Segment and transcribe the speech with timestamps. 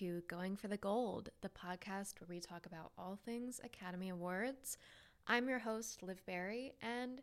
[0.00, 4.78] to Going for the Gold, the podcast where we talk about all things Academy Awards.
[5.26, 7.20] I'm your host, Liv Barry, and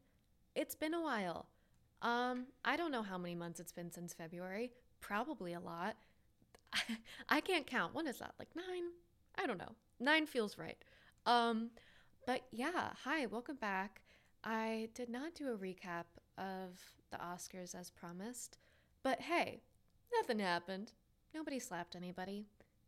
[0.54, 1.48] it's been a while.
[2.04, 4.74] Um, I don't know how many months it's been since February.
[5.02, 5.96] Probably a lot.
[7.30, 7.96] I can't count.
[7.96, 8.36] When is that?
[8.38, 8.92] Like nine?
[9.40, 9.74] I don't know.
[10.00, 10.78] Nine feels right.
[11.26, 11.72] Um,
[12.28, 14.04] but yeah, hi, welcome back.
[14.44, 16.06] I did not do a recap
[16.38, 18.60] of the Oscars as promised,
[19.02, 19.62] but hey,
[20.14, 20.92] nothing happened.
[21.34, 22.46] Nobody slapped anybody.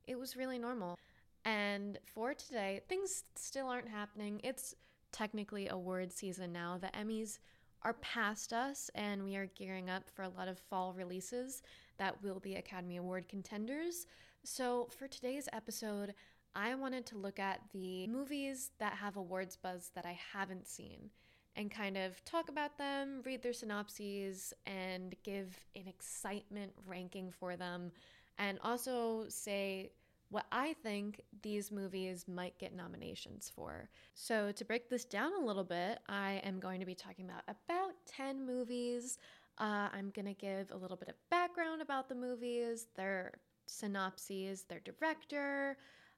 [0.07, 0.97] It was really normal.
[1.45, 4.41] And for today, things still aren't happening.
[4.43, 4.75] It's
[5.11, 6.77] technically award season now.
[6.77, 7.39] The Emmys
[7.83, 11.61] are past us, and we are gearing up for a lot of fall releases
[11.97, 14.05] that will be Academy Award contenders.
[14.43, 16.13] So, for today's episode,
[16.55, 21.09] I wanted to look at the movies that have awards buzz that I haven't seen
[21.55, 27.55] and kind of talk about them, read their synopses, and give an excitement ranking for
[27.55, 27.91] them,
[28.39, 29.91] and also say
[30.29, 33.89] what I think these movies might get nominations for.
[34.13, 37.43] So, to break this down a little bit, I am going to be talking about
[37.47, 39.17] about 10 movies.
[39.57, 43.33] Uh, I'm going to give a little bit of background about the movies, their
[43.65, 45.77] synopses, their director,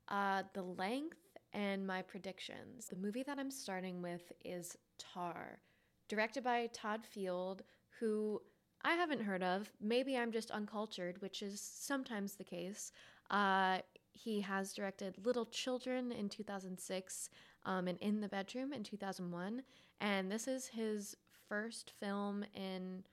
[0.10, 1.18] uh, the length,
[1.54, 2.88] and my predictions.
[2.88, 5.60] The movie that I'm starting with is Tar,
[6.08, 7.64] directed by Todd Field,
[8.00, 8.42] who
[8.84, 9.72] I haven't heard of.
[9.80, 12.92] Maybe I'm just uncultured, which is sometimes the case.
[13.30, 13.80] Uh,
[14.14, 17.30] he has directed Little Children in 2006
[17.66, 19.64] um, and In the Bedroom in 2001.
[20.00, 21.16] And this is his
[21.48, 23.04] first film in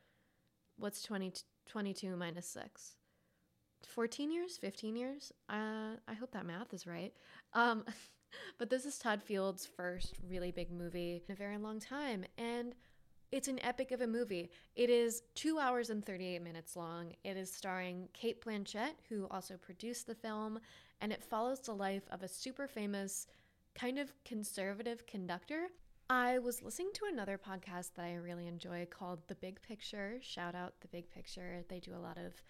[0.78, 1.32] what's 20,
[1.66, 2.96] 22 minus 6?
[3.86, 4.56] 14 years?
[4.56, 5.32] 15 years?
[5.48, 7.12] Uh, I hope that math is right.
[7.52, 7.84] Um,
[8.58, 12.24] but this is Todd Field's first really big movie in a very long time.
[12.36, 12.74] And
[13.30, 14.50] it's an epic of a movie.
[14.74, 17.12] It is two hours and 38 minutes long.
[17.24, 20.58] It is starring Cate Blanchett, who also produced the film,
[21.00, 23.26] and it follows the life of a super famous,
[23.74, 25.68] kind of conservative conductor.
[26.08, 30.18] I was listening to another podcast that I really enjoy called The Big Picture.
[30.22, 31.64] Shout out The Big Picture.
[31.68, 32.42] They do a lot of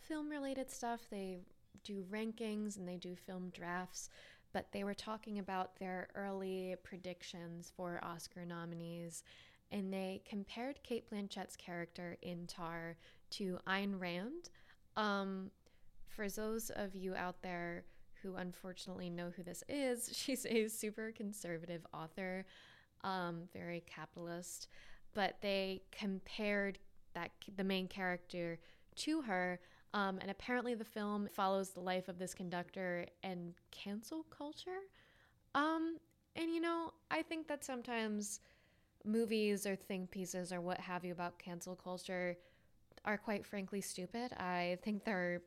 [0.00, 1.02] film related stuff.
[1.10, 1.40] They
[1.84, 4.08] do rankings and they do film drafts
[4.52, 9.22] but they were talking about their early predictions for Oscar nominees
[9.72, 12.96] and they compared Cate Blanchett's character in Tar
[13.30, 14.50] to Ayn Rand.
[14.96, 15.50] Um,
[16.06, 17.84] for those of you out there
[18.22, 22.44] who unfortunately know who this is, she's a super conservative author,
[23.02, 24.68] um, very capitalist,
[25.14, 26.78] but they compared
[27.14, 28.58] that the main character
[28.96, 29.58] to her.
[29.94, 34.80] Um, and apparently, the film follows the life of this conductor and cancel culture.
[35.54, 35.98] Um,
[36.36, 38.40] and you know, I think that sometimes
[39.04, 42.36] movies or think pieces or what have you about cancel culture
[43.04, 44.32] are quite frankly stupid.
[44.34, 45.42] I think they're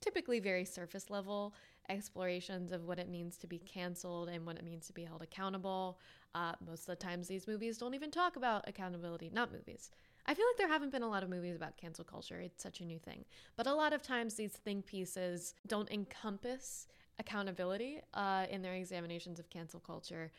[0.00, 1.54] typically very surface level
[1.88, 5.22] explorations of what it means to be canceled and what it means to be held
[5.22, 5.98] accountable.
[6.34, 9.90] Uh, most of the times, these movies don't even talk about accountability, not movies.
[10.26, 12.38] I feel like there haven't been a lot of movies about cancel culture.
[12.40, 13.24] It's such a new thing.
[13.56, 16.86] But a lot of times, these think pieces don't encompass
[17.18, 20.30] accountability uh, in their examinations of cancel culture.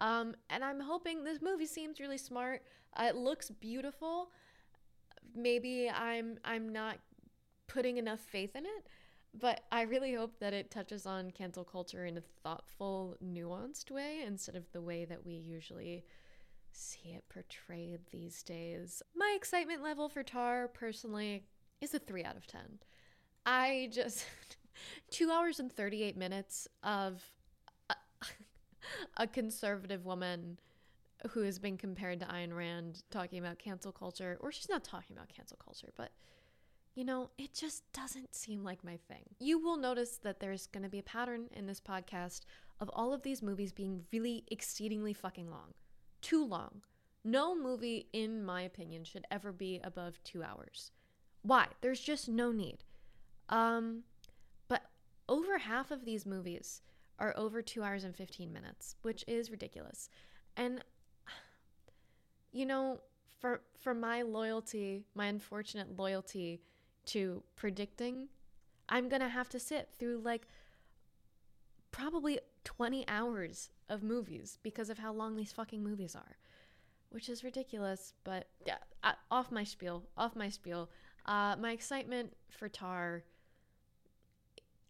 [0.00, 2.62] Um, and I'm hoping this movie seems really smart.
[2.96, 4.30] Uh, it looks beautiful.
[5.34, 6.98] Maybe I'm I'm not
[7.66, 8.86] putting enough faith in it,
[9.34, 14.22] but I really hope that it touches on cancel culture in a thoughtful, nuanced way
[14.26, 16.04] instead of the way that we usually
[16.72, 19.02] see it portrayed these days.
[19.14, 21.44] My excitement level for Tar personally
[21.80, 22.60] is a 3 out of 10.
[23.44, 24.24] I just
[25.10, 27.22] 2 hours and 38 minutes of
[29.16, 30.58] a conservative woman
[31.30, 35.16] who has been compared to Ayn Rand talking about cancel culture, or she's not talking
[35.16, 36.12] about cancel culture, but
[36.94, 39.22] you know, it just doesn't seem like my thing.
[39.38, 42.40] You will notice that there's going to be a pattern in this podcast
[42.80, 45.74] of all of these movies being really exceedingly fucking long.
[46.22, 46.82] Too long.
[47.22, 50.90] No movie, in my opinion, should ever be above two hours.
[51.42, 51.68] Why?
[51.82, 52.78] There's just no need.
[53.48, 54.02] Um,
[54.66, 54.82] but
[55.28, 56.82] over half of these movies
[57.18, 60.08] are over two hours and 15 minutes, which is ridiculous.
[60.56, 60.82] And,
[62.52, 63.00] you know,
[63.40, 66.60] for, for my loyalty, my unfortunate loyalty
[67.06, 68.28] to predicting,
[68.88, 70.46] I'm going to have to sit through like
[71.90, 76.36] probably 20 hours of movies because of how long these fucking movies are,
[77.10, 78.12] which is ridiculous.
[78.24, 78.76] But yeah,
[79.30, 80.90] off my spiel, off my spiel.
[81.26, 83.24] Uh, my excitement for Tar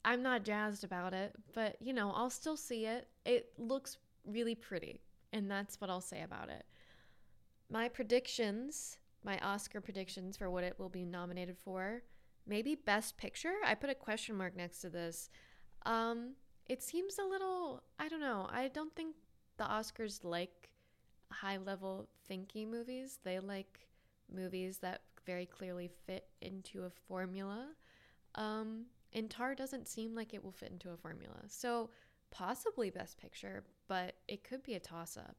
[0.08, 3.08] I'm not jazzed about it, but you know, I'll still see it.
[3.26, 5.02] It looks really pretty,
[5.34, 6.64] and that's what I'll say about it.
[7.70, 12.04] My predictions, my Oscar predictions for what it will be nominated for,
[12.46, 13.52] maybe Best Picture.
[13.62, 15.28] I put a question mark next to this.
[15.84, 16.36] Um,
[16.70, 19.14] it seems a little, I don't know, I don't think
[19.58, 20.70] the Oscars like
[21.30, 23.18] high level thinky movies.
[23.24, 23.80] They like
[24.34, 27.66] movies that very clearly fit into a formula.
[28.36, 31.36] Um, and Tar doesn't seem like it will fit into a formula.
[31.48, 31.90] So
[32.30, 35.36] possibly Best Picture, but it could be a toss up.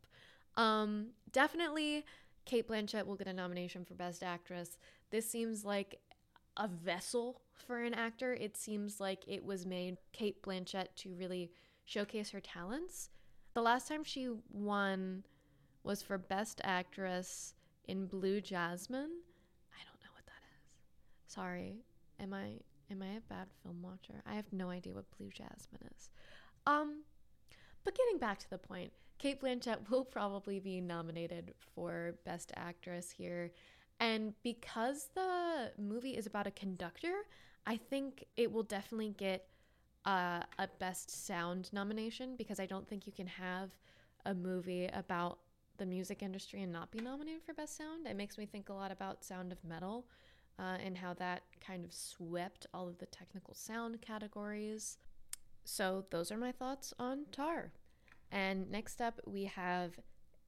[0.56, 2.06] Um, definitely
[2.45, 4.77] Cate Blanchett will get a nomination for Best Actress.
[5.12, 6.00] This seems like
[6.57, 8.33] a vessel for an actor.
[8.33, 11.51] It seems like it was made Cate Blanchett to really
[11.86, 13.10] showcase her talents.
[13.54, 15.24] The last time she won
[15.83, 17.54] was for Best Actress
[17.88, 19.12] in Blue Jasmine.
[19.71, 21.33] I don't know what that is.
[21.33, 21.83] Sorry.
[22.19, 22.60] Am I
[22.91, 24.21] am I a bad film watcher?
[24.25, 26.09] I have no idea what Blue Jasmine is.
[26.65, 27.03] Um
[27.83, 33.12] but getting back to the point, Cate Blanchett will probably be nominated for Best Actress
[33.12, 33.51] here.
[34.00, 37.13] And because the movie is about a conductor,
[37.65, 39.47] I think it will definitely get
[40.06, 43.71] uh, a Best Sound nomination because I don't think you can have
[44.25, 45.39] a movie about
[45.77, 48.07] the music industry and not be nominated for Best Sound.
[48.07, 50.06] It makes me think a lot about Sound of Metal
[50.59, 54.97] uh, and how that kind of swept all of the technical sound categories.
[55.63, 57.71] So, those are my thoughts on Tar.
[58.31, 59.94] And next up, we have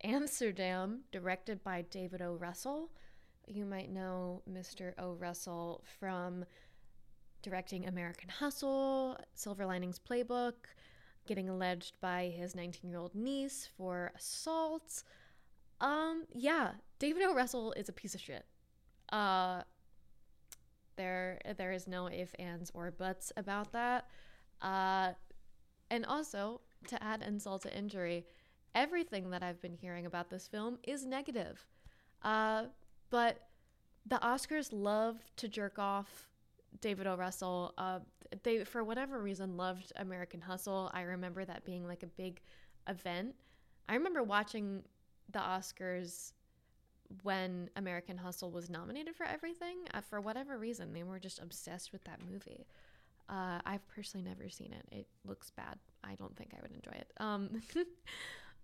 [0.03, 2.33] Amsterdam, directed by David O.
[2.33, 2.89] Russell.
[3.47, 4.93] You might know Mr.
[4.97, 5.13] O.
[5.13, 6.45] Russell from
[7.41, 10.53] directing American Hustle, Silver Linings Playbook,
[11.27, 15.03] getting alleged by his 19 year old niece for assault.
[15.79, 17.33] Um, yeah, David O.
[17.33, 18.45] Russell is a piece of shit.
[19.11, 19.63] Uh,
[20.95, 24.07] there, there is no if, ands, or buts about that.
[24.61, 25.11] Uh,
[25.89, 28.25] and also, to add insult to injury,
[28.73, 31.65] everything that I've been hearing about this film is negative.
[32.21, 32.65] Uh,
[33.09, 33.47] but
[34.05, 36.29] the Oscars love to jerk off
[36.79, 37.15] David O.
[37.15, 37.73] Russell.
[37.77, 37.99] Uh,
[38.43, 40.89] they, for whatever reason, loved American Hustle.
[40.93, 42.41] I remember that being like a big
[42.87, 43.35] event.
[43.89, 44.83] I remember watching
[45.31, 46.31] the Oscars
[47.23, 49.77] when American Hustle was nominated for everything.
[49.93, 52.65] Uh, for whatever reason, they were just obsessed with that movie.
[53.29, 54.95] Uh, I've personally never seen it.
[54.95, 55.79] It looks bad.
[56.03, 57.11] I don't think I would enjoy it.
[57.17, 57.61] Um,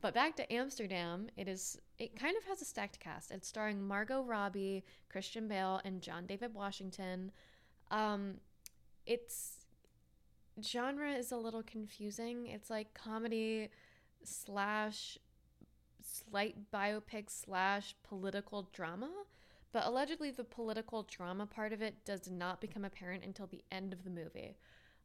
[0.01, 1.79] but back to Amsterdam, it is.
[1.99, 3.31] It kind of has a stacked cast.
[3.31, 7.31] It's starring Margot Robbie, Christian Bale, and John David Washington.
[7.91, 8.35] Um,
[9.05, 9.65] it's
[10.61, 12.47] genre is a little confusing.
[12.47, 13.69] It's like comedy
[14.23, 15.17] slash
[16.29, 19.09] slight biopic slash political drama.
[19.71, 23.93] But allegedly, the political drama part of it does not become apparent until the end
[23.93, 24.57] of the movie.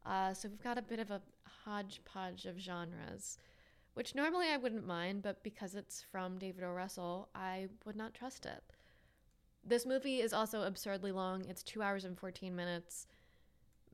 [0.05, 1.23] Uh, so we've got a bit of a
[1.65, 3.39] hodgepodge of genres,
[3.95, 6.73] which normally I wouldn't mind, but because it's from David O.
[6.73, 8.63] Russell, I would not trust it.
[9.65, 11.45] This movie is also absurdly long.
[11.49, 13.07] It's two hours and 14 minutes.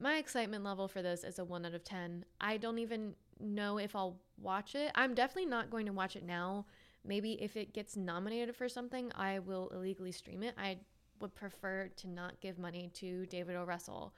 [0.01, 2.25] My excitement level for this is a 1 out of 10.
[2.41, 4.93] I don't even know if I'll watch it.
[4.95, 6.67] I'm definitely not going to watch it now.
[7.05, 10.55] Maybe if it gets nominated for something, I will illegally stream it.
[10.59, 10.79] I
[11.21, 13.65] would prefer to not give money to David O.
[13.65, 14.15] Russell.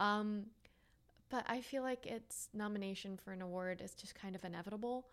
[0.00, 0.46] Um,
[1.30, 5.06] but I feel like its nomination for an award is just kind of inevitable.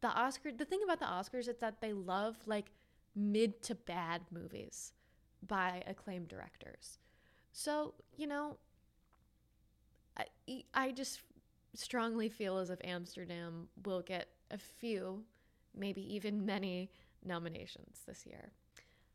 [0.00, 2.70] The Oscar, the thing about the Oscars is that they love like
[3.14, 4.92] mid to bad movies
[5.46, 6.98] by acclaimed directors.
[7.52, 8.56] So, you know,
[10.16, 11.20] I, I just
[11.74, 15.24] strongly feel as if Amsterdam will get a few,
[15.78, 16.90] maybe even many
[17.24, 18.52] nominations this year.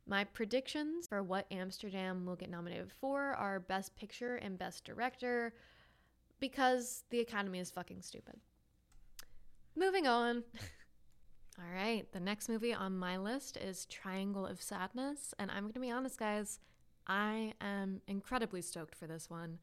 [0.06, 5.54] My predictions for what Amsterdam will get nominated for are Best Picture and Best Director
[6.40, 8.36] because the Academy is fucking stupid.
[9.76, 10.44] Moving on.
[11.60, 15.80] All right, the next movie on my list is Triangle of Sadness, and I'm to
[15.80, 16.60] be honest, guys,
[17.08, 19.60] I am incredibly stoked for this one.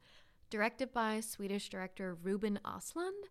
[0.49, 3.27] Directed by Swedish director Ruben Östlund,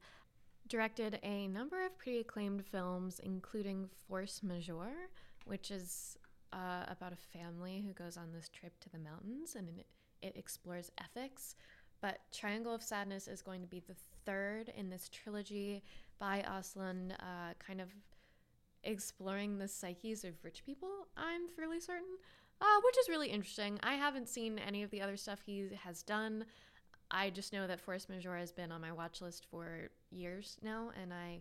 [0.70, 5.10] directed a number of pretty acclaimed films, including Force Majeure,
[5.44, 6.16] which is
[6.52, 9.86] uh, about a family who goes on this trip to the mountains and it,
[10.22, 11.56] it explores ethics.
[12.00, 15.82] But Triangle of Sadness is going to be the third in this trilogy
[16.18, 17.88] by Östlund, uh, kind of
[18.84, 22.16] exploring the psyches of rich people, I'm fairly certain,
[22.60, 23.78] uh, which is really interesting.
[23.82, 26.44] I haven't seen any of the other stuff he has done.
[27.10, 30.90] I just know that Force Majeure has been on my watch list for years now,
[31.00, 31.40] and I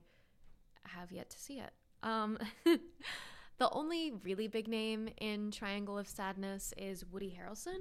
[0.83, 1.71] have yet to see it.
[2.01, 2.37] Um,
[3.57, 7.79] the only really big name in Triangle of Sadness is Woody Harrelson,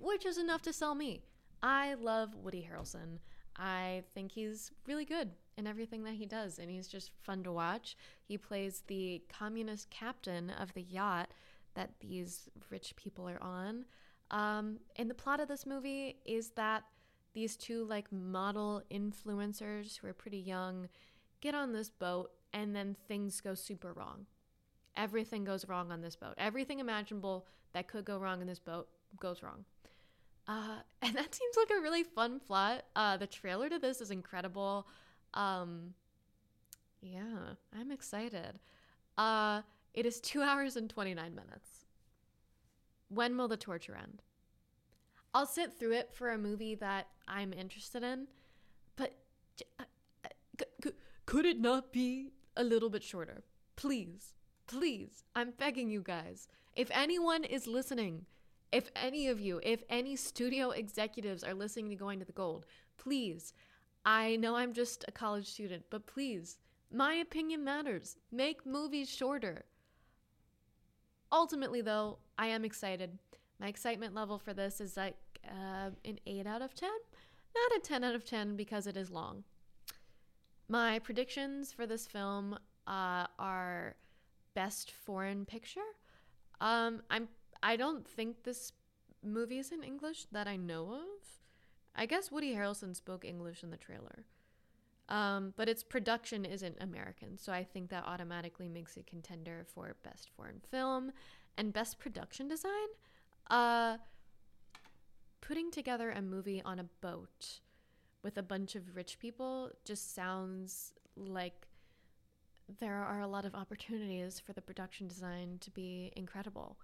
[0.00, 1.22] which is enough to sell me.
[1.62, 3.18] I love Woody Harrelson.
[3.56, 7.52] I think he's really good in everything that he does, and he's just fun to
[7.52, 7.96] watch.
[8.22, 11.32] He plays the communist captain of the yacht
[11.74, 13.84] that these rich people are on.
[14.30, 16.84] Um, and the plot of this movie is that
[17.34, 20.88] these two like model influencers who are pretty young
[21.40, 24.26] get on this boat and then things go super wrong.
[24.96, 26.34] Everything goes wrong on this boat.
[26.38, 28.88] Everything imaginable that could go wrong in this boat
[29.20, 29.64] goes wrong.
[30.46, 32.84] Uh, and that seems like a really fun plot.
[32.94, 34.86] Uh, the trailer to this is incredible.
[35.34, 35.94] Um,
[37.02, 38.60] yeah, I'm excited.
[39.18, 39.62] Uh,
[39.92, 41.84] it is two hours and 29 minutes.
[43.08, 44.22] When will the torture end?
[45.34, 48.28] I'll sit through it for a movie that I'm interested in,
[48.94, 49.14] but
[49.80, 49.84] uh,
[50.24, 50.90] uh,
[51.26, 53.42] could it not be a little bit shorter?
[53.74, 54.32] Please,
[54.68, 56.46] please, I'm begging you guys.
[56.76, 58.26] If anyone is listening,
[58.70, 62.64] if any of you, if any studio executives are listening to Going to the Gold,
[62.96, 63.52] please,
[64.06, 66.58] I know I'm just a college student, but please,
[66.92, 68.16] my opinion matters.
[68.30, 69.64] Make movies shorter.
[71.32, 73.18] Ultimately, though, I am excited.
[73.60, 76.88] My excitement level for this is like uh, an 8 out of 10.
[77.54, 79.44] Not a 10 out of 10 because it is long.
[80.68, 83.94] My predictions for this film uh, are
[84.54, 85.80] best foreign picture.
[86.60, 87.28] Um, I'm
[87.62, 88.72] I don't think this
[89.22, 91.40] movie is in English that I know of.
[91.96, 94.24] I guess Woody Harrelson spoke English in the trailer.
[95.08, 99.96] Um, but its production isn't American, so I think that automatically makes it contender for
[100.02, 101.12] best foreign film
[101.58, 102.88] and best production design.
[103.50, 103.98] Uh,
[105.40, 107.60] putting together a movie on a boat
[108.22, 111.66] with a bunch of rich people just sounds like
[112.80, 116.78] there are a lot of opportunities for the production design to be incredible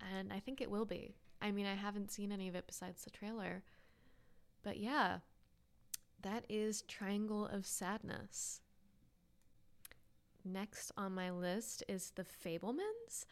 [0.00, 1.14] and I think it will be.
[1.40, 3.62] I mean, I haven't seen any of it besides the trailer.
[4.62, 5.18] But yeah,
[6.22, 8.60] that is Triangle of Sadness.
[10.44, 13.26] Next on my list is The Fabelmans.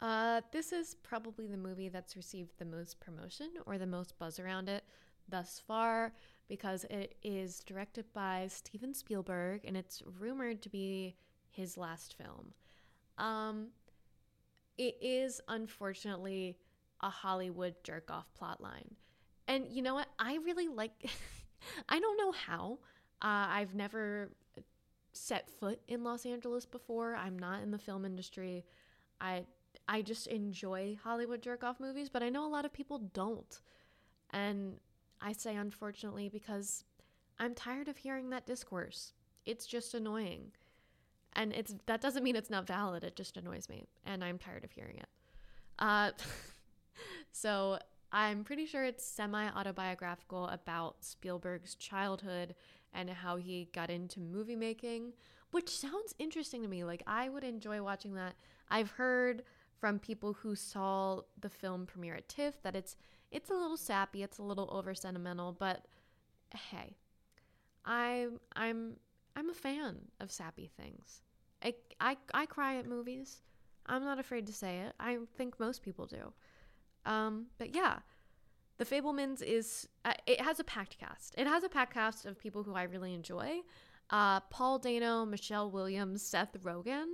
[0.00, 4.38] Uh, this is probably the movie that's received the most promotion or the most buzz
[4.38, 4.84] around it
[5.28, 6.12] thus far
[6.48, 11.16] because it is directed by Steven Spielberg and it's rumored to be
[11.50, 12.52] his last film.
[13.18, 13.68] Um,
[14.78, 16.56] it is unfortunately
[17.00, 18.94] a Hollywood jerk off plotline.
[19.48, 20.08] And you know what?
[20.18, 20.92] I really like,
[21.88, 22.78] I don't know how.
[23.20, 24.30] Uh, I've never
[25.12, 27.16] set foot in Los Angeles before.
[27.16, 28.64] I'm not in the film industry.
[29.20, 29.44] I
[29.88, 33.60] I just enjoy Hollywood jerk off movies, but I know a lot of people don't.
[34.30, 34.74] And
[35.20, 36.84] I say unfortunately because
[37.38, 39.14] I'm tired of hearing that discourse.
[39.46, 40.52] It's just annoying
[41.38, 44.64] and it's that doesn't mean it's not valid it just annoys me and i'm tired
[44.64, 45.08] of hearing it
[45.78, 46.10] uh,
[47.32, 47.78] so
[48.12, 52.54] i'm pretty sure it's semi-autobiographical about spielberg's childhood
[52.92, 55.12] and how he got into movie making
[55.50, 58.34] which sounds interesting to me like i would enjoy watching that
[58.70, 59.42] i've heard
[59.80, 62.96] from people who saw the film premiere at tiff that it's
[63.30, 65.86] it's a little sappy it's a little over sentimental but
[66.54, 66.96] hey
[67.84, 68.96] i'm i'm
[69.36, 71.22] i'm a fan of sappy things
[71.62, 73.42] I, I, I cry at movies.
[73.86, 74.92] I'm not afraid to say it.
[75.00, 76.32] I think most people do.
[77.04, 77.98] Um, but yeah,
[78.78, 81.34] The Fabelmans is, uh, it has a packed cast.
[81.36, 83.60] It has a packed cast of people who I really enjoy.
[84.10, 87.06] Uh, Paul Dano, Michelle Williams, Seth Rogen,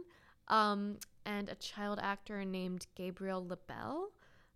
[0.48, 4.10] um, and a child actor named Gabriel LaBelle,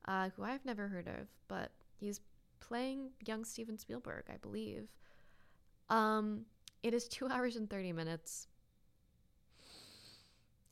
[0.06, 2.20] uh, who I've never heard of, but he's
[2.60, 4.88] playing young Steven Spielberg, I believe.
[5.88, 6.46] Um,
[6.82, 8.48] it is two hours and 30 minutes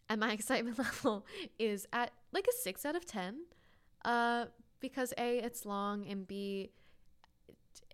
[0.08, 1.26] and my excitement level
[1.58, 3.36] is at like a 6 out of 10
[4.04, 4.46] uh
[4.80, 6.70] because a it's long and b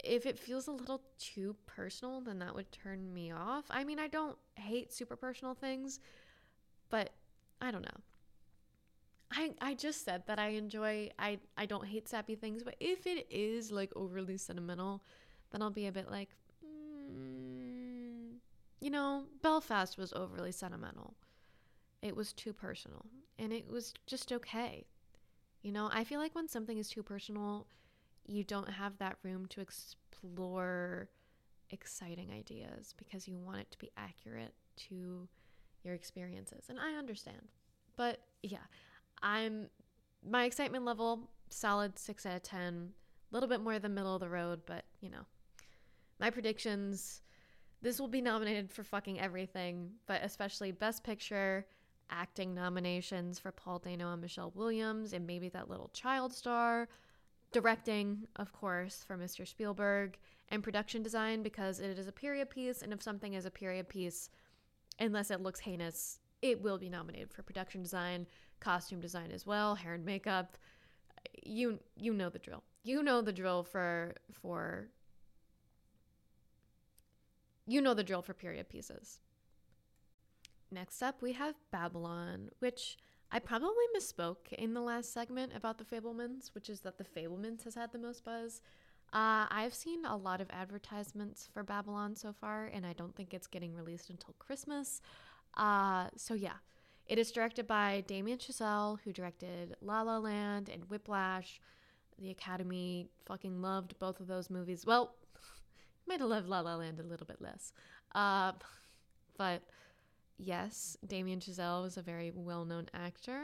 [0.05, 3.99] if it feels a little too personal then that would turn me off i mean
[3.99, 6.01] i don't hate super personal things
[6.91, 7.11] but
[7.63, 8.01] i don't know
[9.33, 13.07] i i just said that i enjoy i i don't hate sappy things but if
[13.07, 15.03] it is like overly sentimental
[15.51, 16.29] then i'll be a bit like
[16.63, 18.35] mm,
[18.81, 21.15] you know belfast was overly sentimental
[22.03, 23.07] it was too personal
[23.39, 24.87] and it was just okay.
[25.63, 27.67] You know, I feel like when something is too personal,
[28.27, 31.09] you don't have that room to explore
[31.71, 34.55] exciting ideas because you want it to be accurate
[34.89, 35.29] to
[35.85, 36.67] your experiences.
[36.69, 37.49] And I understand.
[37.97, 38.59] But yeah,
[39.23, 39.69] I'm
[40.29, 42.91] my excitement level solid 6 out of 10.
[43.31, 45.27] A little bit more the middle of the road, but you know.
[46.21, 47.23] My predictions
[47.83, 51.67] this will be nominated for fucking everything, but especially best picture,
[52.11, 56.89] acting nominations for Paul Dano and Michelle Williams, and maybe that little child star.
[57.51, 59.47] Directing, of course, for Mr.
[59.47, 60.17] Spielberg,
[60.49, 63.89] and production design because it is a period piece, and if something is a period
[63.89, 64.31] piece,
[65.03, 68.27] unless it looks heinous, it will be nominated for production design,
[68.61, 70.57] costume design as well, hair and makeup.
[71.45, 72.63] You you know the drill.
[72.85, 74.89] You know the drill for for
[77.67, 79.21] You know the drill for period pieces.
[80.71, 82.97] Next up, we have Babylon, which
[83.31, 87.65] I probably misspoke in the last segment about the Fabelmans, which is that the Fabelmans
[87.65, 88.63] has had the most buzz.
[89.13, 93.35] Uh, I've seen a lot of advertisements for Babylon so far, and I don't think
[93.35, 95.03] it's getting released until Christmas.
[95.55, 96.57] Uh, so yeah,
[97.07, 101.61] it is directed by Damien Chazelle, who directed La La Land and Whiplash.
[102.19, 104.87] The Academy fucking loved both of those movies.
[104.87, 105.15] Well,
[106.07, 107.75] might have loved La La Land a little bit less.
[108.15, 108.53] Uh,
[109.37, 109.63] but
[110.39, 113.43] yes, Damien Chazelle was a very well-known actor.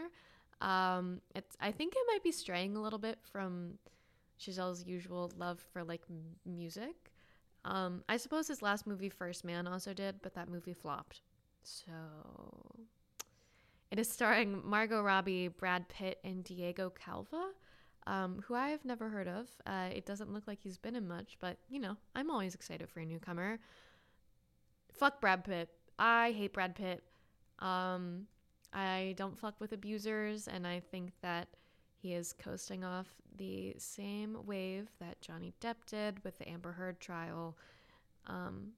[0.63, 3.75] Um, it's I think it might be straying a little bit from
[4.41, 6.03] Chazelle's usual love for like
[6.47, 7.13] music.
[7.65, 11.23] Um, I suppose his last movie, First Man, also did, but that movie flopped.
[11.63, 11.93] So
[13.91, 17.51] it is starring Margot Robbie, Brad Pitt, and Diego Calva,
[18.07, 19.49] um, who I have never heard of.
[19.67, 22.89] Uh, it doesn't look like he's been in much, but you know, I'm always excited
[22.89, 23.59] for a newcomer.
[24.93, 25.69] Fuck Brad Pitt.
[25.99, 27.03] I hate Brad Pitt.
[27.59, 28.27] Um,
[28.73, 31.49] I don't fuck with abusers, and I think that
[32.01, 37.01] he is coasting off the same wave that Johnny Depp did with the Amber Heard
[37.01, 37.57] trial
[38.27, 38.73] um,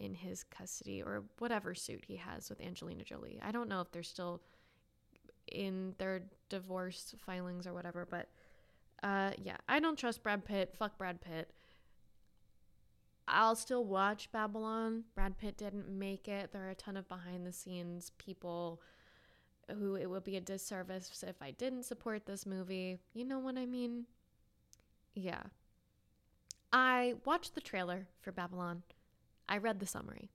[0.00, 3.38] in his custody or whatever suit he has with Angelina Jolie.
[3.42, 4.40] I don't know if they're still
[5.52, 8.28] in their divorce filings or whatever, but
[9.02, 10.74] uh, yeah, I don't trust Brad Pitt.
[10.76, 11.50] Fuck Brad Pitt.
[13.28, 15.04] I'll still watch Babylon.
[15.14, 16.52] Brad Pitt didn't make it.
[16.52, 18.80] There are a ton of behind the scenes people
[19.78, 22.98] who it would be a disservice if I didn't support this movie.
[23.14, 24.06] You know what I mean?
[25.14, 25.42] Yeah.
[26.72, 28.82] I watched the trailer for Babylon.
[29.48, 30.30] I read the summary.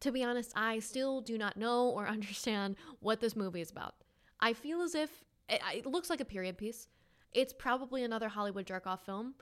[0.00, 3.94] To be honest, I still do not know or understand what this movie is about.
[4.40, 5.10] I feel as if
[5.48, 6.88] it, it looks like a period piece.
[7.32, 9.34] It's probably another Hollywood jerk off film.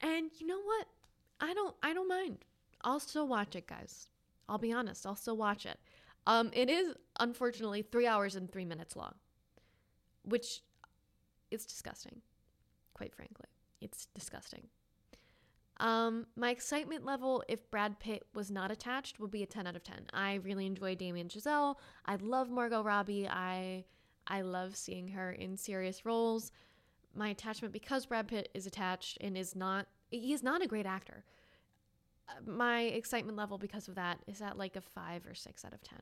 [0.00, 0.86] And you know what?
[1.40, 2.38] I don't I don't mind.
[2.82, 4.08] I'll still watch it, guys.
[4.48, 5.78] I'll be honest, I'll still watch it.
[6.26, 9.14] Um, it is unfortunately three hours and three minutes long,
[10.24, 10.62] which
[11.50, 12.20] is disgusting,
[12.94, 13.46] quite frankly.
[13.80, 14.68] It's disgusting.
[15.78, 19.74] Um, my excitement level, if Brad Pitt was not attached, would be a 10 out
[19.74, 20.06] of 10.
[20.12, 21.76] I really enjoy Damien Chazelle.
[22.06, 23.28] I love Margot Robbie.
[23.28, 23.84] I
[24.26, 26.52] I love seeing her in serious roles.
[27.14, 30.86] My attachment, because Brad Pitt is attached and is not, he is not a great
[30.86, 31.24] actor
[32.46, 35.82] my excitement level because of that is at like a 5 or 6 out of
[35.82, 35.98] 10.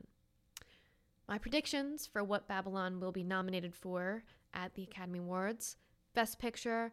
[1.27, 5.77] My predictions for what Babylon will be nominated for at the Academy Awards
[6.13, 6.91] Best Picture,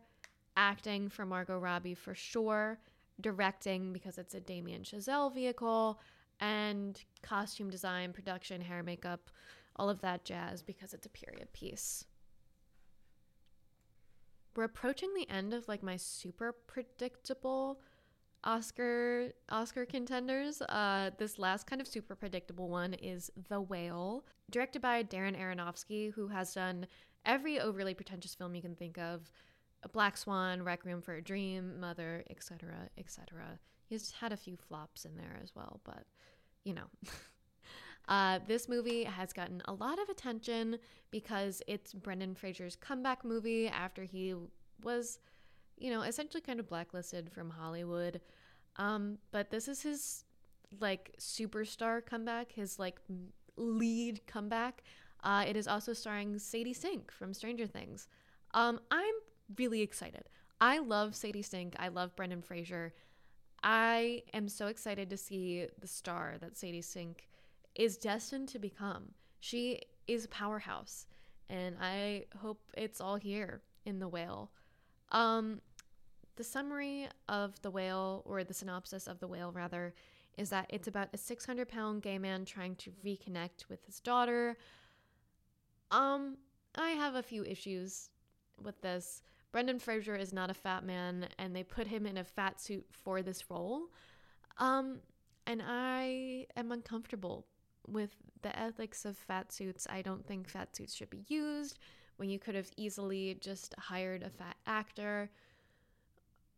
[0.57, 2.79] acting for Margot Robbie for sure,
[3.21, 6.01] directing because it's a Damien Chazelle vehicle,
[6.41, 9.31] and costume design, production, hair, makeup,
[9.77, 12.05] all of that jazz because it's a period piece.
[14.57, 17.81] We're approaching the end of like my super predictable
[18.45, 20.63] Oscar Oscar contenders.
[20.63, 26.13] Uh, this last kind of super predictable one is The Whale, directed by Darren Aronofsky,
[26.13, 26.87] who has done
[27.27, 29.31] every overly pretentious film you can think of:
[29.93, 33.59] Black Swan, Requiem for a Dream, Mother, etc., etc.
[33.87, 36.05] He's had a few flops in there as well, but
[36.65, 36.87] you know.
[38.09, 40.79] uh, this movie has gotten a lot of attention
[41.11, 44.35] because it's Brendan Fraser's comeback movie after he
[44.83, 45.19] was
[45.81, 48.21] you know, essentially kind of blacklisted from Hollywood.
[48.77, 50.25] Um, but this is his
[50.81, 53.01] like superstar comeback, his like
[53.57, 54.83] lead comeback.
[55.23, 58.09] Uh, it is also starring Sadie Sink from Stranger Things.
[58.55, 59.15] Um, I'm
[59.57, 60.29] really excited.
[60.61, 61.75] I love Sadie Sink.
[61.79, 62.95] I love Brendan Fraser.
[63.63, 67.29] I am so excited to see the star that Sadie Sink
[67.75, 69.13] is destined to become.
[69.41, 71.07] She is a powerhouse,
[71.49, 74.51] and I hope it's all here in The Whale.
[75.11, 75.61] Um,
[76.39, 79.93] the summary of The Whale, or the synopsis of The Whale, rather,
[80.39, 84.57] is that it's about a 600 pound gay man trying to reconnect with his daughter.
[85.91, 86.39] Um,
[86.77, 88.11] I have a few issues
[88.63, 89.21] with this.
[89.51, 92.87] Brendan Fraser is not a fat man, and they put him in a fat suit
[92.93, 93.89] for this role.
[94.59, 95.01] Um,
[95.45, 97.47] and I am uncomfortable
[97.89, 99.89] with the ethics of fat suits.
[99.91, 101.81] I don't think fat suits should be used
[102.17, 105.31] when you could have easily just hired a fat actor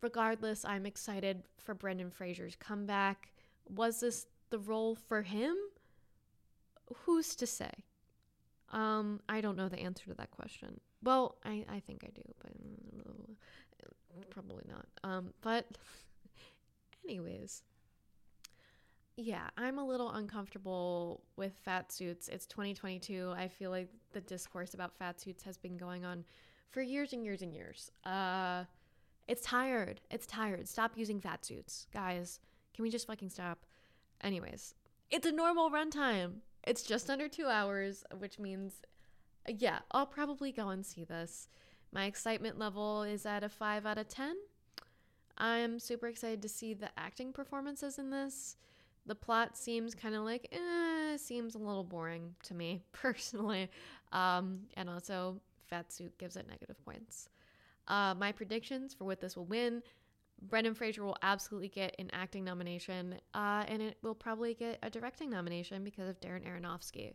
[0.01, 3.31] regardless, I'm excited for Brendan Fraser's comeback.
[3.69, 5.55] Was this the role for him?
[7.05, 7.71] Who's to say?
[8.71, 10.79] Um, I don't know the answer to that question.
[11.03, 12.51] Well, I, I think I do, but
[14.29, 14.85] probably not.
[15.03, 15.65] Um, but
[17.05, 17.63] anyways,
[19.17, 22.27] yeah, I'm a little uncomfortable with fat suits.
[22.27, 23.33] It's 2022.
[23.35, 26.23] I feel like the discourse about fat suits has been going on
[26.69, 27.91] for years and years and years.
[28.05, 28.63] Uh,
[29.31, 30.01] it's tired.
[30.11, 30.67] It's tired.
[30.67, 32.41] Stop using fat suits, guys.
[32.75, 33.59] Can we just fucking stop?
[34.19, 34.75] Anyways,
[35.09, 36.39] it's a normal runtime.
[36.67, 38.81] It's just under two hours, which means,
[39.47, 41.47] yeah, I'll probably go and see this.
[41.93, 44.35] My excitement level is at a 5 out of 10.
[45.37, 48.57] I'm super excited to see the acting performances in this.
[49.05, 53.71] The plot seems kind of like, eh, seems a little boring to me personally.
[54.11, 55.39] Um, and also,
[55.71, 57.29] Fatsuit gives it negative points.
[57.87, 59.81] Uh, my predictions for what this will win
[60.41, 64.89] Brendan Fraser will absolutely get an acting nomination, uh, and it will probably get a
[64.89, 67.13] directing nomination because of Darren Aronofsky.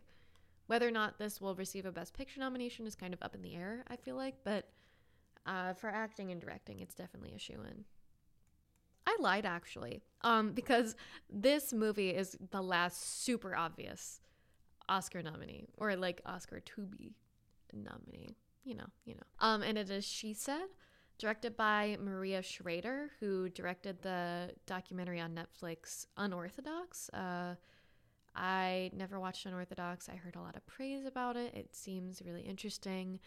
[0.67, 3.41] Whether or not this will receive a Best Picture nomination is kind of up in
[3.41, 4.69] the air, I feel like, but
[5.45, 7.83] uh, for acting and directing, it's definitely a shoe in.
[9.05, 10.95] I lied actually, um, because
[11.29, 14.19] this movie is the last super obvious
[14.89, 17.13] Oscar nominee, or like Oscar to be
[17.73, 18.35] nominee.
[18.67, 19.21] You know, you know.
[19.39, 20.67] Um, and it is She Said,
[21.17, 27.09] directed by Maria Schrader, who directed the documentary on Netflix Unorthodox.
[27.13, 27.55] Uh,
[28.35, 30.09] I never watched Unorthodox.
[30.09, 31.53] I heard a lot of praise about it.
[31.55, 33.19] It seems really interesting.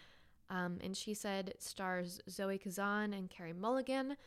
[0.50, 4.18] Um, and she said stars Zoe Kazan and Carey Mulligan,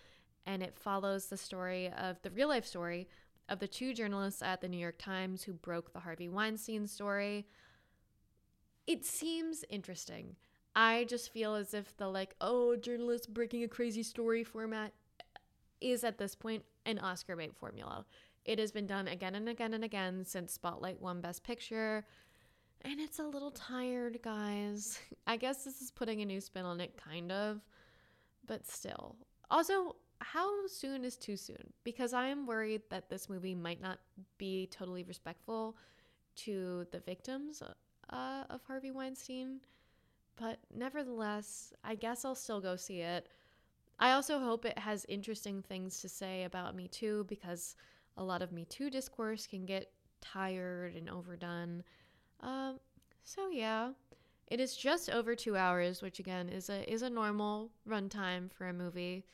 [0.48, 3.08] and it follows the story of the real life story
[3.50, 7.46] of the two journalists at the New York Times who broke the Harvey Weinstein story.
[8.88, 10.38] It seems interesting.
[10.76, 14.94] I just feel as if the like, oh, journalist breaking a crazy story format
[15.82, 18.06] is at this point an Oscar bait formula.
[18.46, 22.06] It has been done again and again and again since Spotlight won Best Picture.
[22.82, 25.00] And it's a little tired, guys.
[25.28, 27.62] I guess this is putting a new spin on it, kind of.
[28.46, 29.16] But still.
[29.50, 31.72] Also, how soon is too soon?
[31.84, 34.00] Because I am worried that this movie might not
[34.38, 35.78] be totally respectful
[36.36, 37.62] to the victims
[38.10, 39.60] uh, of Harvey Weinstein.
[40.36, 43.30] But nevertheless, I guess I'll still go see it.
[44.00, 47.76] I also hope it has interesting things to say about Me Too because
[48.18, 49.92] a lot of Me Too discourse can get
[50.22, 51.84] tired and overdone.
[52.42, 52.80] Um,
[53.24, 53.92] so yeah,
[54.48, 58.68] it is just over two hours, which again is a is a normal runtime for
[58.68, 59.26] a movie.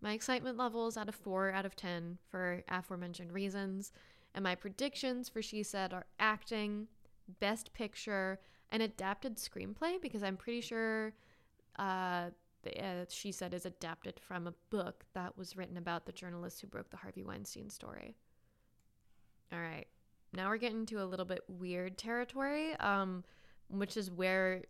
[0.00, 3.92] My excitement level is at a 4 out of 10 for aforementioned reasons,
[4.34, 6.88] and my predictions for She Said are acting,
[7.38, 8.40] best picture,
[8.72, 11.12] and adapted screenplay because I'm pretty sure
[11.78, 12.30] uh,
[12.62, 16.60] the, uh, She Said is adapted from a book that was written about the journalist
[16.60, 18.16] who broke the Harvey Weinstein story.
[19.52, 19.86] All right.
[20.32, 23.22] Now we're getting to a little bit weird territory, um,
[23.68, 24.62] which is where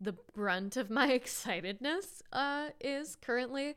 [0.00, 3.74] the brunt of my excitedness uh, is currently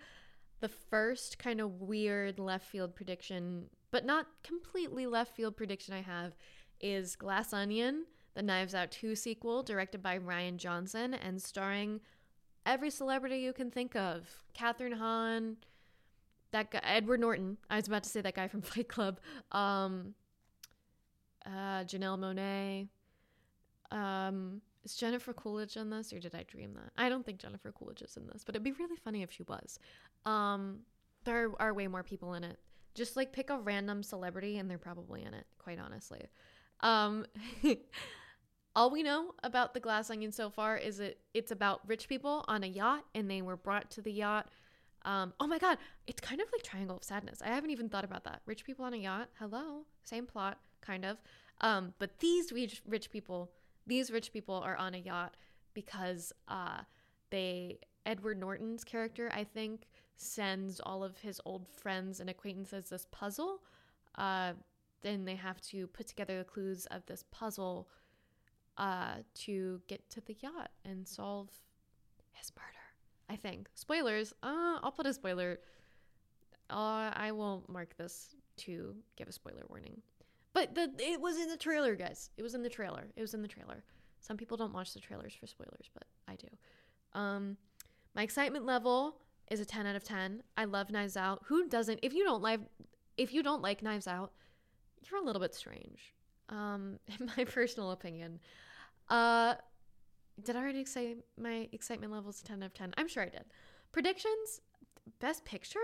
[0.62, 6.02] the first kind of weird left field prediction, but not completely left field prediction I
[6.02, 6.34] have
[6.80, 8.06] is Glass Onion,
[8.38, 12.00] the Knives Out 2 sequel, directed by Rian Johnson and starring
[12.68, 15.58] every celebrity you can think of Kathryn Hahn,
[16.52, 17.58] that guy, Edward Norton.
[17.68, 19.20] I was about to say that guy from Fight Club.
[19.52, 20.14] Um,
[21.48, 22.90] uh, Janelle Monáe.
[23.90, 26.92] Um, is Jennifer Coolidge in this, or did I dream that?
[26.96, 29.44] I don't think Jennifer Coolidge is in this, but it'd be really funny if she
[29.44, 29.80] was.
[30.28, 30.82] Um,
[31.24, 32.60] there are way more people in it.
[32.94, 35.48] Just like pick a random celebrity, and they're probably in it.
[35.58, 36.22] Quite honestly.
[36.82, 37.26] Um,
[38.78, 42.46] all we know about the Glass Onion so far is that it's about rich people
[42.48, 44.50] on a yacht, and they were brought to the yacht.
[45.02, 47.42] Um, oh my god, it's kind of like Triangle of Sadness.
[47.42, 48.42] I haven't even thought about that.
[48.46, 49.30] Rich people on a yacht.
[49.40, 51.18] Hello, same plot, kind of.
[51.60, 53.50] Um, but these rich, rich people
[53.88, 55.38] these rich people are on a yacht
[55.74, 56.82] because uh,
[57.32, 59.88] they Edward Norton's character, I think,
[60.18, 63.64] sends all of his old friends and acquaintances this puzzle.
[64.16, 64.54] Uh,
[65.02, 67.88] then they have to put together the clues of this puzzle
[68.78, 71.50] uh, to get to the yacht and solve
[72.34, 72.68] his murder.
[73.30, 74.34] I think spoilers.
[74.44, 75.60] Uh, I'll put a spoiler.
[76.70, 80.02] Uh, I will mark this to give a spoiler warning.
[80.54, 82.30] But the it was in the trailer, guys.
[82.38, 83.08] It was in the trailer.
[83.16, 83.84] It was in the trailer.
[84.20, 86.48] Some people don't watch the trailers for spoilers, but I do.
[87.20, 87.58] Um,
[88.16, 89.18] my excitement level
[89.50, 90.44] is a 10 out of 10.
[90.58, 91.44] I love Knives Out.
[91.46, 92.00] Who doesn't?
[92.02, 92.62] If you don't like
[93.18, 94.32] if you don't like Knives Out,
[95.10, 96.14] you're a little bit strange.
[96.50, 98.40] Um, in my personal opinion.
[99.10, 99.56] Uh
[100.44, 102.94] did I already say my excitement levels 10 out of 10?
[102.98, 103.46] I'm sure I did.
[103.92, 104.62] Predictions?
[105.20, 105.80] Best picture?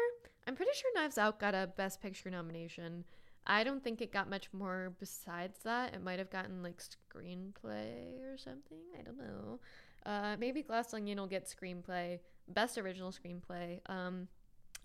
[0.48, 3.04] I'm pretty sure Knives Out got a best picture nomination.
[3.46, 5.94] I don't think it got much more besides that.
[5.94, 8.78] It might have gotten like screenplay or something.
[8.98, 9.60] I don't know.
[10.06, 13.80] Uh, maybe Glass Onion will get screenplay, best original screenplay.
[13.88, 14.28] Um,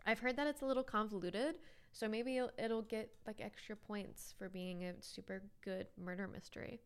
[0.07, 1.57] I've heard that it's a little convoluted,
[1.93, 6.81] so maybe it'll, it'll get like extra points for being a super good murder mystery.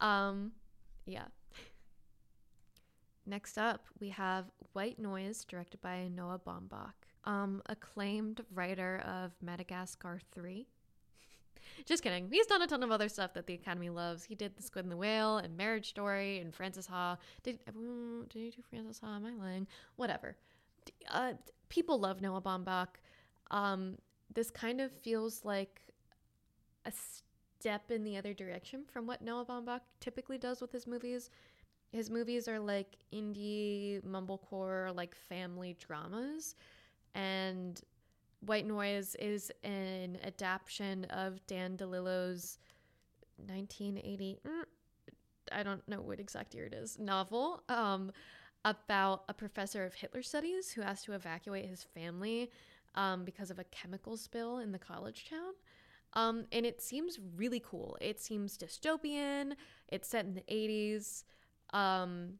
[0.00, 0.52] Um,
[1.04, 1.26] yeah.
[3.26, 6.94] Next up, we have White Noise, directed by Noah Baumbach
[7.26, 10.66] um, acclaimed writer of Madagascar 3.
[11.84, 12.28] Just kidding.
[12.30, 14.24] He's done a ton of other stuff that the Academy loves.
[14.24, 17.18] He did The Squid and the Whale and Marriage Story and Frances Ha.
[17.42, 19.16] Did mm, did he do Frances Ha?
[19.16, 19.66] Am I lying?
[19.96, 20.36] Whatever.
[21.10, 21.32] Uh,
[21.68, 22.88] people love Noah Baumbach.
[23.50, 23.98] Um,
[24.32, 25.80] this kind of feels like
[26.84, 26.92] a
[27.66, 31.30] step in the other direction from what Noah Baumbach typically does with his movies.
[31.90, 36.54] His movies are like indie mumblecore, like family dramas,
[37.16, 37.80] and
[38.38, 42.58] White Noise is an adaptation of Dan DeLillo's
[43.38, 44.38] 1980.
[44.46, 44.62] Mm,
[45.50, 47.00] I don't know what exact year it is.
[47.00, 48.12] Novel um,
[48.64, 52.48] about a professor of Hitler studies who has to evacuate his family
[52.94, 55.54] um, because of a chemical spill in the college town.
[56.16, 57.96] Um, and it seems really cool.
[58.00, 59.52] It seems dystopian.
[59.88, 61.24] It's set in the 80s.
[61.72, 62.38] Um,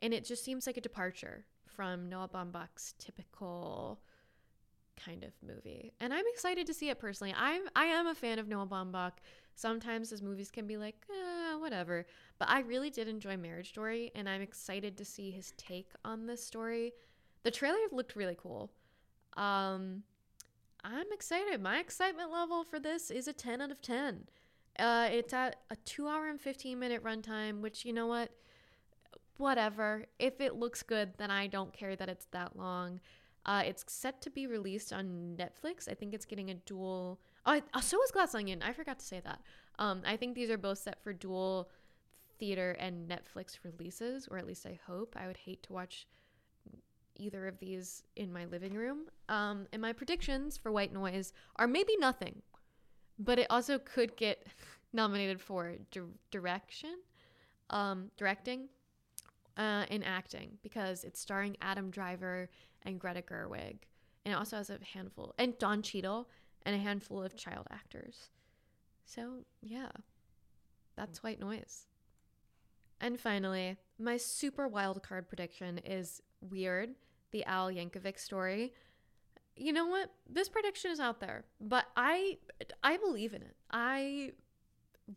[0.00, 4.00] and it just seems like a departure from Noah Baumbach's typical
[4.96, 5.92] kind of movie.
[6.00, 7.34] And I'm excited to see it personally.
[7.36, 9.12] I'm I am a fan of Noah Baumbach.
[9.56, 12.06] Sometimes his movies can be like, eh, whatever.
[12.38, 16.26] But I really did enjoy Marriage Story, and I'm excited to see his take on
[16.26, 16.92] this story.
[17.42, 18.70] The trailer looked really cool.
[19.36, 20.02] Um,
[20.86, 21.60] I'm excited.
[21.60, 24.28] My excitement level for this is a 10 out of 10.
[24.78, 28.30] Uh, it's at a two hour and 15 minute runtime, which, you know what?
[29.36, 30.04] Whatever.
[30.20, 33.00] If it looks good, then I don't care that it's that long.
[33.44, 35.90] Uh, it's set to be released on Netflix.
[35.90, 37.18] I think it's getting a dual.
[37.44, 38.62] Oh, I, so is Glass Onion.
[38.62, 39.40] I forgot to say that.
[39.78, 41.68] Um, I think these are both set for dual
[42.38, 45.16] theater and Netflix releases, or at least I hope.
[45.18, 46.06] I would hate to watch
[47.16, 49.06] either of these in my living room.
[49.28, 52.42] Um, and my predictions for White Noise are maybe nothing,
[53.18, 54.46] but it also could get
[54.92, 56.00] nominated for di-
[56.30, 56.96] direction,
[57.70, 58.68] um, directing,
[59.56, 62.48] uh, and acting because it's starring Adam Driver
[62.82, 63.78] and Greta Gerwig.
[64.24, 66.28] And it also has a handful, and Don Cheadle,
[66.64, 68.30] and a handful of child actors.
[69.04, 69.90] So, yeah,
[70.96, 71.86] that's White Noise.
[73.00, 76.90] And finally, my super wild card prediction is weird
[77.32, 78.72] the Al Yankovic story.
[79.56, 80.10] You know what?
[80.28, 82.38] This prediction is out there, but I
[82.82, 83.56] I believe in it.
[83.70, 84.32] I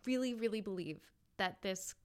[0.06, 1.00] really really believe
[1.38, 1.95] that this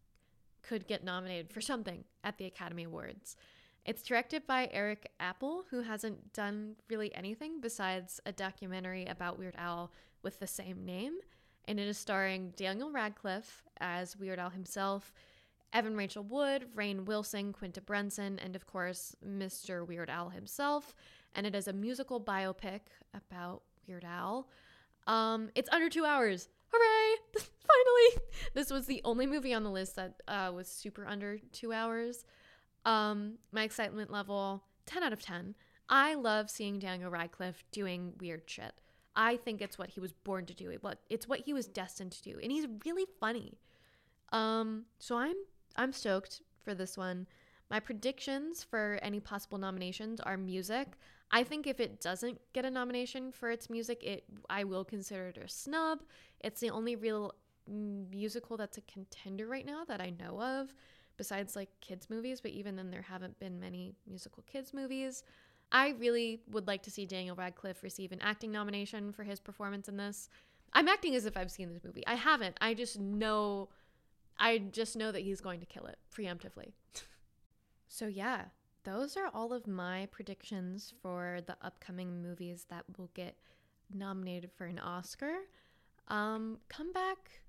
[0.63, 3.37] could get nominated for something at the Academy Awards.
[3.85, 9.57] It's directed by Eric Appel, who hasn't done really anything besides a documentary about Weird
[9.59, 11.19] Al with the same name.
[11.67, 15.13] And it is starring Daniel Radcliffe as Weird Al himself,
[15.75, 19.87] Evan Rachel Wood, Rainn Wilson, Quinta Brunson, and of course, Mr.
[19.87, 20.95] Weird Al himself.
[21.35, 22.81] And it is a musical biopic
[23.13, 24.49] about Weird Al.
[25.09, 26.49] Um, it's under two hours.
[26.73, 27.17] Hooray!
[27.35, 28.29] Finally!
[28.55, 32.25] This was the only movie on the list that uh, was super under two hours.
[32.85, 35.57] Um, my excitement level 10 out of 10.
[35.89, 38.73] I love seeing Daniel Radcliffe doing weird shit.
[39.17, 40.73] I think it's what he was born to do.
[41.11, 43.59] It's what he was destined to do, and he's really funny.
[44.33, 45.37] Um, so I'm
[45.77, 47.27] I'm stoked for this one.
[47.71, 50.89] My predictions for any possible nominations are music.
[51.31, 55.29] I think if it doesn't get a nomination for its music, it I will consider
[55.29, 56.01] it a snub.
[56.41, 57.35] It's the only real
[57.67, 60.75] musical that's a contender right now that I know of,
[61.17, 62.41] besides like kids movies.
[62.41, 65.25] But even then, there haven't been many musical kids movies.
[65.73, 69.89] I really would like to see Daniel Radcliffe receive an acting nomination for his performance
[69.89, 70.29] in this.
[70.75, 72.07] I'm acting as if I've seen this movie.
[72.07, 72.57] I haven't.
[72.61, 73.71] I just know
[74.39, 76.73] I just know that he's going to kill it preemptively.
[77.89, 78.47] so, yeah,
[78.85, 83.37] those are all of my predictions for the upcoming movies that will get
[83.93, 85.35] nominated for an Oscar.
[86.09, 87.43] Um, come back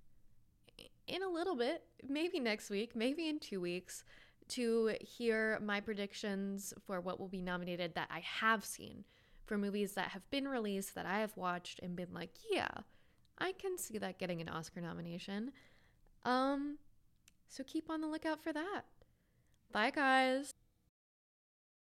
[1.08, 4.04] in a little bit, maybe next week, maybe in two weeks,
[4.48, 9.04] to hear my predictions for what will be nominated that I have seen
[9.46, 12.70] for movies that have been released that I have watched and been like, yeah,
[13.38, 15.52] I can see that getting an Oscar nomination.
[16.26, 16.80] Um,
[17.48, 18.82] so keep on the lookout for that.
[19.72, 20.54] Bye, guys.